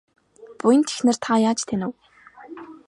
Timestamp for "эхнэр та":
0.93-1.33